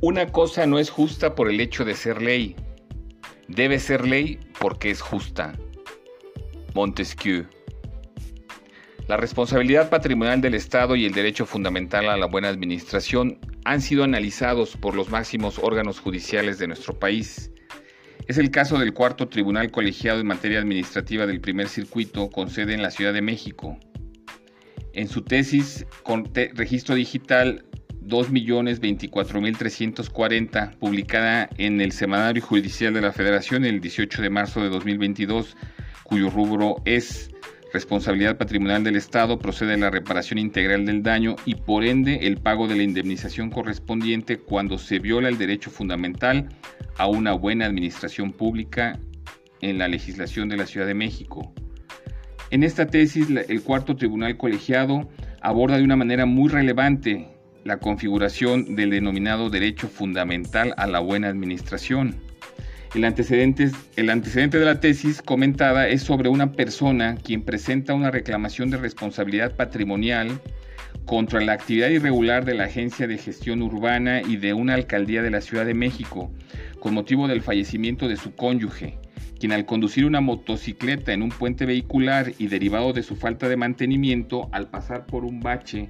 Una 0.00 0.26
cosa 0.26 0.64
no 0.64 0.78
es 0.78 0.90
justa 0.90 1.34
por 1.34 1.50
el 1.50 1.58
hecho 1.60 1.84
de 1.84 1.96
ser 1.96 2.22
ley. 2.22 2.54
Debe 3.48 3.80
ser 3.80 4.06
ley 4.06 4.38
porque 4.60 4.90
es 4.90 5.00
justa. 5.00 5.58
Montesquieu. 6.72 7.46
La 9.08 9.16
responsabilidad 9.16 9.90
patrimonial 9.90 10.40
del 10.40 10.54
Estado 10.54 10.94
y 10.94 11.04
el 11.04 11.14
derecho 11.14 11.46
fundamental 11.46 12.08
a 12.08 12.16
la 12.16 12.26
buena 12.26 12.48
administración 12.48 13.40
han 13.64 13.80
sido 13.80 14.04
analizados 14.04 14.76
por 14.76 14.94
los 14.94 15.08
máximos 15.08 15.58
órganos 15.58 15.98
judiciales 15.98 16.60
de 16.60 16.68
nuestro 16.68 16.96
país. 16.96 17.50
Es 18.28 18.38
el 18.38 18.52
caso 18.52 18.78
del 18.78 18.94
cuarto 18.94 19.28
tribunal 19.28 19.72
colegiado 19.72 20.20
en 20.20 20.28
materia 20.28 20.60
administrativa 20.60 21.26
del 21.26 21.40
primer 21.40 21.66
circuito 21.66 22.30
con 22.30 22.50
sede 22.50 22.74
en 22.74 22.82
la 22.82 22.92
Ciudad 22.92 23.12
de 23.12 23.22
México. 23.22 23.76
En 24.92 25.08
su 25.08 25.22
tesis 25.22 25.84
con 26.04 26.30
registro 26.54 26.94
digital 26.94 27.64
2.024.340, 28.08 30.76
publicada 30.78 31.48
en 31.58 31.80
el 31.80 31.92
Semanario 31.92 32.42
Judicial 32.42 32.92
de 32.94 33.02
la 33.02 33.12
Federación 33.12 33.64
el 33.64 33.80
18 33.80 34.22
de 34.22 34.30
marzo 34.30 34.60
de 34.60 34.70
2022, 34.70 35.56
cuyo 36.02 36.30
rubro 36.30 36.82
es 36.84 37.30
responsabilidad 37.72 38.38
patrimonial 38.38 38.82
del 38.82 38.96
Estado, 38.96 39.38
procede 39.38 39.70
de 39.72 39.76
la 39.76 39.90
reparación 39.90 40.38
integral 40.38 40.86
del 40.86 41.02
daño 41.02 41.36
y 41.44 41.54
por 41.54 41.84
ende 41.84 42.26
el 42.26 42.38
pago 42.38 42.66
de 42.66 42.76
la 42.76 42.82
indemnización 42.82 43.50
correspondiente 43.50 44.38
cuando 44.38 44.78
se 44.78 44.98
viola 44.98 45.28
el 45.28 45.36
derecho 45.36 45.70
fundamental 45.70 46.48
a 46.96 47.06
una 47.06 47.34
buena 47.34 47.66
administración 47.66 48.32
pública 48.32 48.98
en 49.60 49.76
la 49.76 49.86
legislación 49.86 50.48
de 50.48 50.56
la 50.56 50.66
Ciudad 50.66 50.86
de 50.86 50.94
México. 50.94 51.52
En 52.50 52.62
esta 52.62 52.86
tesis, 52.86 53.28
el 53.28 53.62
cuarto 53.62 53.96
tribunal 53.96 54.38
colegiado 54.38 55.10
aborda 55.42 55.76
de 55.76 55.84
una 55.84 55.96
manera 55.96 56.24
muy 56.24 56.48
relevante 56.48 57.37
la 57.64 57.78
configuración 57.78 58.76
del 58.76 58.90
denominado 58.90 59.50
derecho 59.50 59.88
fundamental 59.88 60.74
a 60.76 60.86
la 60.86 61.00
buena 61.00 61.28
administración. 61.28 62.16
El 62.94 63.04
antecedente, 63.04 63.70
el 63.96 64.08
antecedente 64.08 64.58
de 64.58 64.64
la 64.64 64.80
tesis 64.80 65.20
comentada 65.20 65.88
es 65.88 66.02
sobre 66.02 66.30
una 66.30 66.52
persona 66.52 67.16
quien 67.16 67.42
presenta 67.42 67.92
una 67.92 68.10
reclamación 68.10 68.70
de 68.70 68.78
responsabilidad 68.78 69.56
patrimonial 69.56 70.40
contra 71.04 71.40
la 71.40 71.52
actividad 71.52 71.88
irregular 71.88 72.44
de 72.44 72.54
la 72.54 72.64
Agencia 72.64 73.06
de 73.06 73.18
Gestión 73.18 73.62
Urbana 73.62 74.22
y 74.22 74.36
de 74.36 74.54
una 74.54 74.74
alcaldía 74.74 75.22
de 75.22 75.30
la 75.30 75.40
Ciudad 75.40 75.66
de 75.66 75.74
México, 75.74 76.30
con 76.80 76.94
motivo 76.94 77.28
del 77.28 77.42
fallecimiento 77.42 78.08
de 78.08 78.16
su 78.16 78.34
cónyuge, 78.34 78.98
quien 79.38 79.52
al 79.52 79.66
conducir 79.66 80.04
una 80.04 80.20
motocicleta 80.20 81.12
en 81.12 81.22
un 81.22 81.30
puente 81.30 81.66
vehicular 81.66 82.32
y 82.38 82.48
derivado 82.48 82.92
de 82.92 83.02
su 83.02 83.16
falta 83.16 83.48
de 83.48 83.56
mantenimiento, 83.56 84.48
al 84.52 84.68
pasar 84.68 85.06
por 85.06 85.24
un 85.24 85.40
bache 85.40 85.88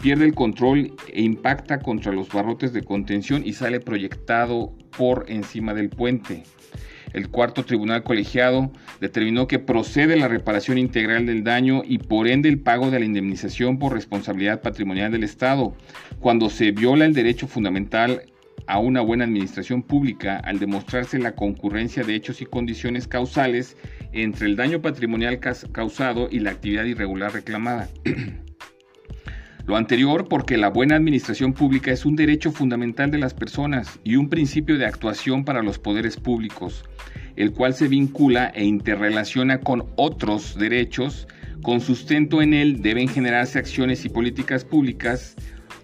pierde 0.00 0.24
el 0.24 0.34
control 0.34 0.92
e 1.12 1.22
impacta 1.22 1.80
contra 1.80 2.12
los 2.12 2.28
barrotes 2.28 2.72
de 2.72 2.82
contención 2.82 3.42
y 3.44 3.52
sale 3.52 3.80
proyectado 3.80 4.72
por 4.96 5.26
encima 5.28 5.74
del 5.74 5.90
puente. 5.90 6.44
El 7.12 7.30
cuarto 7.30 7.64
tribunal 7.64 8.02
colegiado 8.02 8.70
determinó 9.00 9.48
que 9.48 9.58
procede 9.58 10.16
la 10.16 10.28
reparación 10.28 10.76
integral 10.76 11.26
del 11.26 11.42
daño 11.42 11.82
y 11.84 11.98
por 11.98 12.28
ende 12.28 12.48
el 12.48 12.60
pago 12.60 12.90
de 12.90 13.00
la 13.00 13.06
indemnización 13.06 13.78
por 13.78 13.94
responsabilidad 13.94 14.60
patrimonial 14.60 15.10
del 15.10 15.24
Estado, 15.24 15.74
cuando 16.20 16.50
se 16.50 16.70
viola 16.70 17.06
el 17.06 17.14
derecho 17.14 17.48
fundamental 17.48 18.22
a 18.68 18.78
una 18.78 19.00
buena 19.00 19.24
administración 19.24 19.82
pública 19.82 20.36
al 20.36 20.58
demostrarse 20.58 21.18
la 21.18 21.34
concurrencia 21.34 22.04
de 22.04 22.14
hechos 22.14 22.42
y 22.42 22.46
condiciones 22.46 23.08
causales 23.08 23.76
entre 24.12 24.46
el 24.46 24.56
daño 24.56 24.82
patrimonial 24.82 25.40
causado 25.40 26.28
y 26.30 26.40
la 26.40 26.50
actividad 26.50 26.84
irregular 26.84 27.32
reclamada. 27.32 27.88
Lo 29.66 29.76
anterior 29.76 30.28
porque 30.28 30.56
la 30.56 30.68
buena 30.68 30.96
administración 30.96 31.52
pública 31.52 31.92
es 31.92 32.06
un 32.06 32.16
derecho 32.16 32.52
fundamental 32.52 33.10
de 33.10 33.18
las 33.18 33.34
personas 33.34 34.00
y 34.04 34.16
un 34.16 34.28
principio 34.28 34.78
de 34.78 34.86
actuación 34.86 35.44
para 35.44 35.62
los 35.62 35.78
poderes 35.78 36.16
públicos, 36.16 36.84
el 37.36 37.52
cual 37.52 37.74
se 37.74 37.88
vincula 37.88 38.46
e 38.54 38.64
interrelaciona 38.64 39.60
con 39.60 39.86
otros 39.96 40.58
derechos. 40.58 41.26
Con 41.62 41.80
sustento 41.80 42.40
en 42.40 42.54
él 42.54 42.80
deben 42.80 43.08
generarse 43.08 43.58
acciones 43.58 44.04
y 44.04 44.08
políticas 44.08 44.64
públicas 44.64 45.36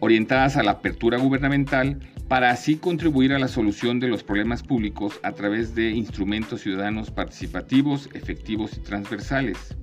orientadas 0.04 0.56
a 0.56 0.62
la 0.62 0.72
apertura 0.72 1.18
gubernamental 1.18 1.98
para 2.28 2.50
así 2.50 2.76
contribuir 2.76 3.32
a 3.32 3.38
la 3.38 3.48
solución 3.48 4.00
de 4.00 4.08
los 4.08 4.22
problemas 4.22 4.62
públicos 4.62 5.18
a 5.22 5.32
través 5.32 5.74
de 5.74 5.90
instrumentos 5.90 6.60
ciudadanos 6.60 7.10
participativos, 7.10 8.10
efectivos 8.12 8.76
y 8.76 8.80
transversales. 8.80 9.74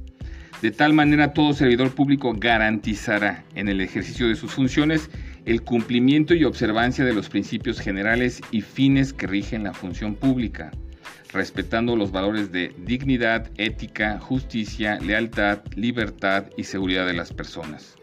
De 0.61 0.69
tal 0.69 0.93
manera, 0.93 1.33
todo 1.33 1.53
servidor 1.53 1.95
público 1.95 2.33
garantizará 2.37 3.43
en 3.55 3.67
el 3.67 3.81
ejercicio 3.81 4.27
de 4.27 4.35
sus 4.35 4.51
funciones 4.51 5.09
el 5.45 5.63
cumplimiento 5.63 6.35
y 6.35 6.43
observancia 6.43 7.03
de 7.03 7.13
los 7.13 7.29
principios 7.29 7.79
generales 7.79 8.41
y 8.51 8.61
fines 8.61 9.11
que 9.11 9.25
rigen 9.25 9.63
la 9.63 9.73
función 9.73 10.13
pública, 10.13 10.69
respetando 11.33 11.95
los 11.95 12.11
valores 12.11 12.51
de 12.51 12.75
dignidad, 12.77 13.49
ética, 13.57 14.19
justicia, 14.19 14.99
lealtad, 14.99 15.61
libertad 15.75 16.45
y 16.57 16.65
seguridad 16.65 17.07
de 17.07 17.13
las 17.13 17.33
personas. 17.33 17.95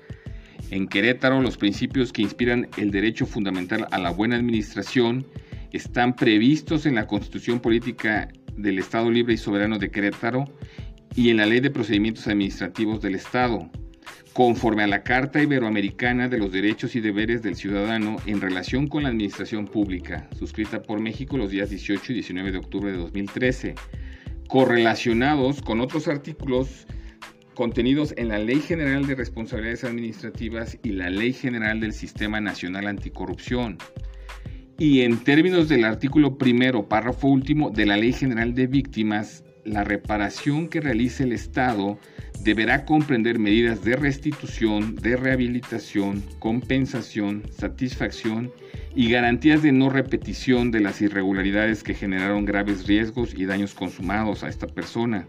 En 0.71 0.87
Querétaro, 0.87 1.41
los 1.41 1.57
principios 1.57 2.13
que 2.13 2.23
inspiran 2.23 2.69
el 2.77 2.91
derecho 2.91 3.25
fundamental 3.25 3.87
a 3.91 3.99
la 3.99 4.11
buena 4.11 4.37
administración 4.37 5.27
están 5.73 6.15
previstos 6.15 6.85
en 6.85 6.97
la 6.97 7.07
Constitución 7.07 7.61
Política 7.61 8.29
del 8.57 8.79
Estado 8.79 9.11
Libre 9.11 9.35
y 9.35 9.39
Soberano 9.39 9.79
de 9.79 9.91
Querétaro 9.91 10.45
y 11.15 11.31
en 11.31 11.39
la 11.39 11.47
Ley 11.47 11.61
de 11.61 11.71
Procedimientos 11.71 12.27
Administrativos 12.27 13.01
del 13.01 13.15
Estado, 13.15 13.71
conforme 14.35 14.83
a 14.83 14.87
la 14.89 15.03
Carta 15.03 15.43
Iberoamericana 15.43 16.29
de 16.29 16.39
los 16.39 16.53
Derechos 16.53 16.95
y 16.97 17.01
Deberes 17.01 17.43
del 17.43 17.57
Ciudadano 17.57 18.17
en 18.27 18.41
relación 18.41 18.89
con 18.89 19.05
la 19.05 19.09
Administración 19.09 19.67
Pública, 19.67 20.29
suscrita 20.39 20.83
por 20.83 21.01
México 21.01 21.39
los 21.39 21.51
días 21.51 21.71
18 21.71 22.13
y 22.13 22.15
19 22.17 22.53
de 22.53 22.59
octubre 22.59 22.93
de 22.93 22.99
2013, 22.99 23.75
correlacionados 24.49 25.63
con 25.63 25.81
otros 25.81 26.09
artículos 26.09 26.87
contenidos 27.59 28.15
en 28.17 28.29
la 28.29 28.39
Ley 28.39 28.61
General 28.61 29.05
de 29.05 29.17
Responsabilidades 29.17 29.83
Administrativas 29.83 30.79
y 30.85 30.91
la 30.91 31.11
Ley 31.11 31.33
General 31.33 31.81
del 31.81 31.93
Sistema 31.93 32.41
Nacional 32.41 32.87
Anticorrupción. 32.87 33.79
Y 34.79 35.01
en 35.01 35.25
términos 35.25 35.69
del 35.69 35.83
artículo 35.83 36.39
primero, 36.39 36.89
párrafo 36.89 37.27
último 37.27 37.71
de 37.71 37.85
la 37.85 37.97
Ley 37.97 38.13
General 38.13 38.55
de 38.55 38.69
Víctimas 38.69 39.43
la 39.65 39.83
reparación 39.83 40.69
que 40.69 40.81
realice 40.81 41.25
el 41.25 41.33
Estado 41.33 41.99
deberá 42.45 42.85
comprender 42.85 43.41
medidas 43.41 43.83
de 43.83 43.97
restitución, 43.97 44.95
de 44.95 45.17
rehabilitación, 45.17 46.23
compensación, 46.39 47.43
satisfacción 47.51 48.53
y 48.95 49.11
garantías 49.11 49.65
de 49.65 49.73
no 49.73 49.91
repetición 49.91 50.71
de 50.71 50.79
las 50.79 51.03
irregularidades 51.03 51.83
que 51.83 51.95
generaron 51.95 52.45
graves 52.45 52.87
riesgos 52.87 53.35
y 53.35 53.47
daños 53.47 53.75
consumados 53.75 54.45
a 54.45 54.49
esta 54.49 54.69
persona, 54.69 55.27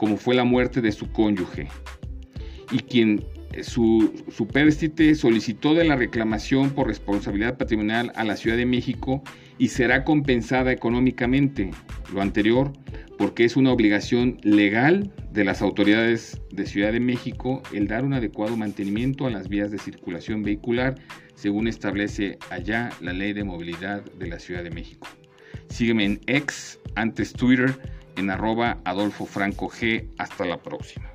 como 0.00 0.16
fue 0.16 0.34
la 0.34 0.44
muerte 0.44 0.80
de 0.80 0.92
su 0.92 1.12
cónyuge, 1.12 1.68
y 2.72 2.78
quien 2.78 3.22
eh, 3.52 3.62
su, 3.62 4.14
su 4.34 4.48
solicitó 5.14 5.74
de 5.74 5.84
la 5.84 5.94
reclamación 5.94 6.70
por 6.70 6.86
responsabilidad 6.86 7.58
patrimonial 7.58 8.10
a 8.14 8.24
la 8.24 8.36
Ciudad 8.36 8.56
de 8.56 8.64
México 8.64 9.22
y 9.58 9.68
será 9.68 10.04
compensada 10.04 10.72
económicamente. 10.72 11.70
Lo 12.14 12.22
anterior 12.22 12.72
porque 13.18 13.44
es 13.44 13.58
una 13.58 13.72
obligación 13.72 14.38
legal 14.42 15.12
de 15.32 15.44
las 15.44 15.60
autoridades 15.60 16.40
de 16.50 16.64
Ciudad 16.64 16.92
de 16.92 17.00
México 17.00 17.62
el 17.74 17.86
dar 17.86 18.02
un 18.02 18.14
adecuado 18.14 18.56
mantenimiento 18.56 19.26
a 19.26 19.30
las 19.30 19.50
vías 19.50 19.70
de 19.70 19.76
circulación 19.76 20.42
vehicular, 20.42 20.94
según 21.34 21.68
establece 21.68 22.38
allá 22.48 22.88
la 23.02 23.12
Ley 23.12 23.34
de 23.34 23.44
Movilidad 23.44 24.02
de 24.18 24.28
la 24.28 24.38
Ciudad 24.38 24.62
de 24.62 24.70
México. 24.70 25.08
Sígueme 25.68 26.06
en 26.06 26.20
X, 26.26 26.80
antes 26.94 27.34
Twitter, 27.34 27.74
en 28.16 28.30
arroba 28.30 28.78
Adolfo 28.84 29.26
Franco 29.26 29.68
G. 29.68 30.08
Hasta 30.18 30.44
la 30.44 30.58
próxima. 30.58 31.09